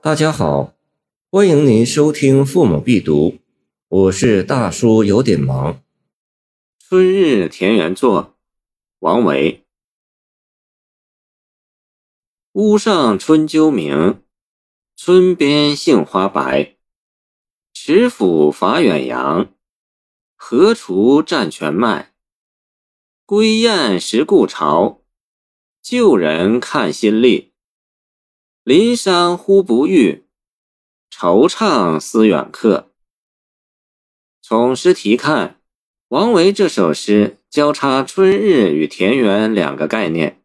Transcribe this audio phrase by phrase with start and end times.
[0.00, 0.74] 大家好，
[1.28, 3.30] 欢迎您收听《父母必读》，
[3.88, 5.74] 我是大叔，有点忙。
[6.78, 8.22] 《春日田园作》，
[9.00, 9.66] 王维。
[12.52, 14.22] 屋上春鸠鸣，
[14.94, 16.76] 村边杏花白。
[17.74, 19.52] 池府伐远扬，
[20.36, 22.14] 荷锄战泉迈。
[23.26, 25.02] 归雁时故巢，
[25.82, 27.47] 旧人看新历。
[28.68, 30.24] 林山忽不遇，
[31.10, 32.90] 惆怅思远客。
[34.42, 35.58] 从诗题看，
[36.08, 40.42] 王维这首诗交叉春日与田园两个概念，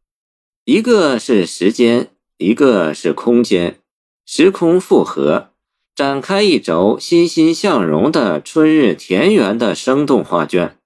[0.64, 3.82] 一个是时间，一个是空间，
[4.26, 5.50] 时空复合，
[5.94, 10.78] 展开一轴欣欣向荣的春日田园的生动画卷。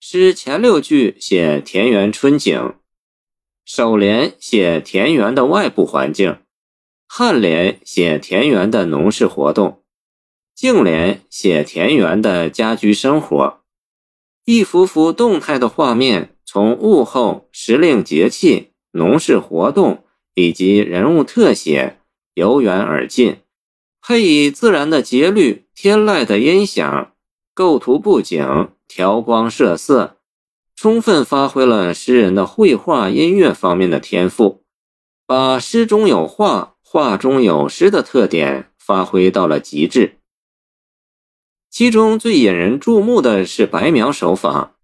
[0.00, 2.74] 诗前六句写田园春景，
[3.64, 6.36] 首联写田园的外部环境，
[7.08, 9.82] 颔联写田园的农事活动，
[10.54, 13.60] 颈联写田园的家居生活。
[14.44, 21.98] 一幅幅动态的画面，从物候、时令节气、农事活动以及人物特写
[22.34, 23.38] 由远而近，
[24.02, 27.12] 配以自然的节律、天籁的音响，
[27.54, 28.68] 构图布景。
[28.86, 30.13] 调光设色，
[30.84, 34.64] 充分发挥了诗人的绘画、音乐方面的天赋，
[35.24, 40.18] 把诗中有画、画中有诗的特点发挥到了极致。
[41.70, 44.76] 其中最引人注目的是白描手法。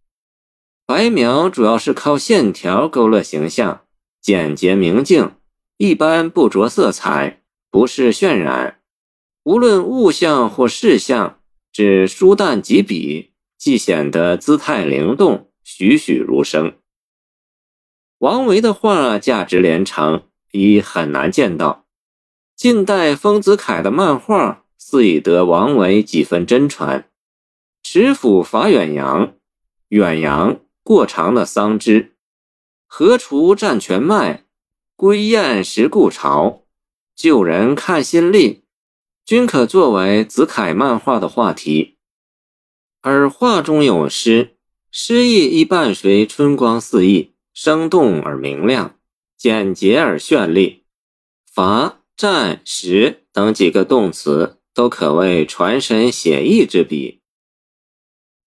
[0.87, 3.83] 白描主要是靠线条勾勒形象，
[4.23, 5.33] 简洁明净，
[5.77, 8.81] 一般不着色彩，不是渲染。
[9.45, 11.41] 无论物象或事象，
[11.71, 13.33] 只疏淡几笔。
[13.59, 15.50] 既显得姿态灵动，
[15.81, 16.77] 栩栩如生。
[18.19, 21.87] 王维的画价值连城，已很难见到。
[22.55, 27.09] 近代丰子恺的漫画似已得王维几分真传。
[27.83, 29.33] 持斧伐远扬，
[29.89, 32.11] 远扬过长的桑枝；
[32.87, 34.45] 荷锄占全麦，
[34.97, 36.67] 归雁时故巢；
[37.17, 38.65] 旧人看新历，
[39.25, 41.97] 均可作为子恺漫画的话题。
[43.01, 44.59] 而画中有诗，
[44.93, 48.97] 诗意亦伴随春光四溢，生动而明亮，
[49.37, 50.83] 简洁而绚丽。
[51.53, 57.21] 伐、战、时等几个动词都可谓传神写意之笔。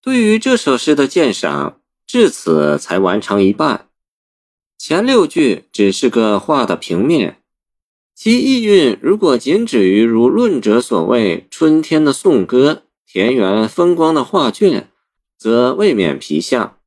[0.02, 3.88] 对于这首诗的鉴赏，至此才完成一半。
[4.78, 7.42] 前六句只是个画的平面，
[8.14, 12.84] 其意蕴如果仅止于如论者所谓春天的颂歌。
[13.06, 14.90] 田园风光的画卷，
[15.44, 16.78] 则未免皮相。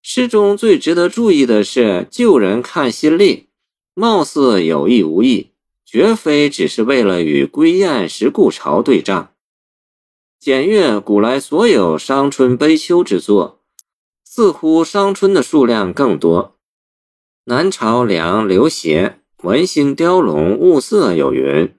[0.00, 3.48] 诗中最值得注意的是“旧人看新历”，
[3.94, 5.50] 貌似有意无意，
[5.84, 9.32] 绝非只是为了与“归雁时故巢”对仗。
[10.38, 13.60] 检阅古来所有伤春悲秋之作，
[14.22, 16.56] 似乎伤春的数量更多。
[17.46, 19.08] 南朝梁刘勰
[19.42, 21.74] 《文心雕龙·物色》有云：“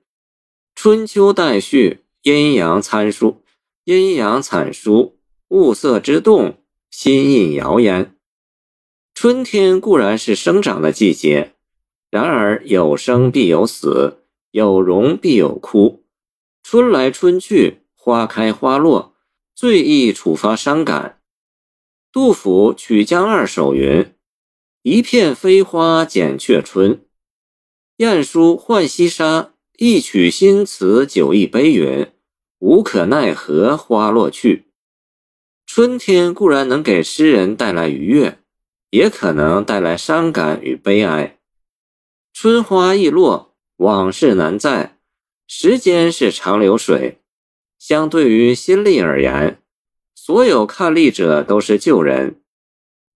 [0.76, 3.38] 春秋代序，阴阳参数。”
[3.86, 5.18] 阴阳惨疏，
[5.52, 8.16] 物色之动，心印摇焉。
[9.14, 11.56] 春天固然是生长的季节，
[12.10, 16.06] 然而有生必有死，有荣必有枯。
[16.64, 19.14] 春来春去，花开花落，
[19.54, 21.20] 最易触发伤感。
[22.14, 24.14] 杜甫《曲江二首》云
[24.84, 27.06] ：“一片飞花减却春。”
[27.98, 29.42] 晏殊《浣溪沙》
[29.78, 32.08] 一曲新词酒一杯云。
[32.60, 34.71] 无可奈何花落去。
[35.74, 38.40] 春天固然能给诗人带来愉悦，
[38.90, 41.40] 也可能带来伤感与悲哀。
[42.34, 44.98] 春花易落，往事难再，
[45.48, 47.22] 时间是长流水。
[47.80, 49.62] 相对于新历而言，
[50.14, 52.42] 所有看历者都是旧人。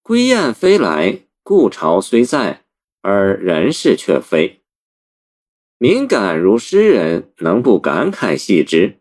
[0.01, 2.63] 归雁飞来，故巢虽在，
[3.01, 4.61] 而人事却非。
[5.77, 8.99] 敏感如诗人，能不感慨系之？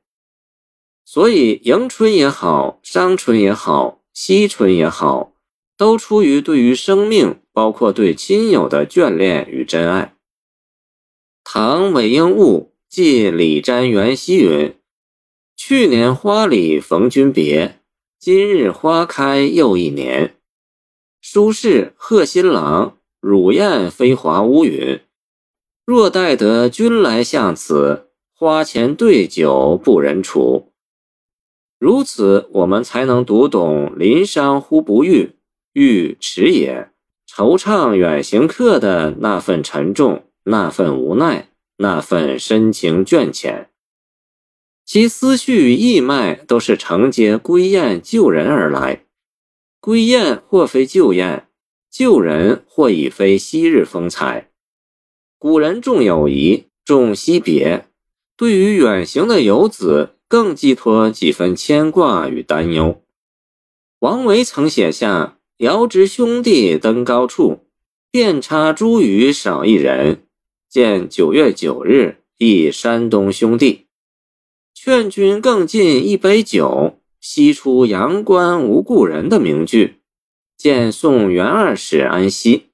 [1.05, 5.35] 所以，迎春也好，伤春也好，惜春也好，
[5.77, 10.15] 都出于对于生命，包括对亲友的眷恋与真爱。
[11.45, 14.75] 唐韦应物记李瞻元夕云
[15.55, 17.81] ：“去年花里逢君别，
[18.19, 20.37] 今日花开又一年。”
[21.21, 25.01] 苏轼贺新郎乳燕飞华屋云
[25.85, 30.73] ：“若待得君来向此，花前对酒不忍处。”
[31.79, 35.37] 如此，我们才能读懂“林山忽不遇，
[35.73, 36.91] 遇迟也”，
[37.29, 43.71] 惆怅远行客的那份沉重，那份无奈，那份深情眷浅。
[44.87, 49.05] 其思绪意脉都是承接归雁救人而来，
[49.81, 51.49] 归雁或非旧雁，
[51.91, 54.51] 救人或已非昔日风采。
[55.39, 57.87] 古人重友谊，重惜别，
[58.37, 63.01] 对于远行的游子，更寄托几分牵挂与担忧。
[64.01, 67.61] 王维曾写下：“遥知兄弟登高处，
[68.11, 70.25] 遍插茱萸少一人。
[70.69, 73.87] 见九月九日忆山东兄弟。”
[74.75, 80.01] 劝君更尽一杯酒，西出阳关无故人的名句，
[80.57, 82.71] 见宋元二使安西，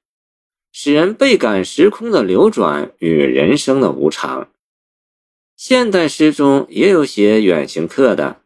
[0.71, 4.49] 使人倍感时空的流转与人生的无常。
[5.63, 8.41] 现代诗中也有写远行客的，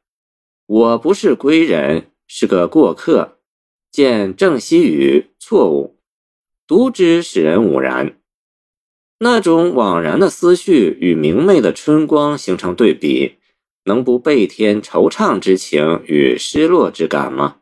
[0.66, 3.40] 我不是归人，是个过客。
[3.90, 5.98] 见郑希宇，错误，
[6.68, 8.20] 读之使人兀然。
[9.20, 13.38] 那种惘然的思绪与明媚的春光形成对比。
[13.86, 17.62] 能不倍添惆怅之情与失落之感吗？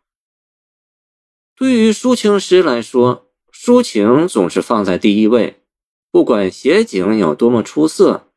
[1.56, 5.62] 对于抒情诗来说，抒情总是放在第一位。
[6.10, 8.33] 不管写景有多么出色，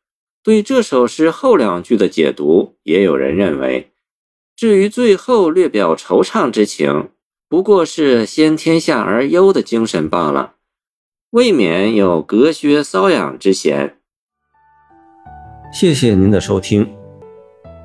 [0.47, 3.91] 对这首诗后两句的解读，也有人认为，
[4.55, 7.09] 至于最后略表惆怅之情，
[7.49, 10.53] 不过是先天下而忧的精神罢了，
[11.31, 13.97] 未免有隔靴搔痒之嫌。
[15.73, 16.89] 谢谢您的收听。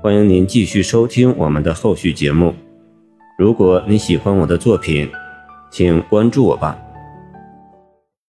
[0.01, 2.55] 欢迎您继续收听我们的后续节目。
[3.37, 5.11] 如果你喜欢我的作品，
[5.73, 6.79] 请关注我吧。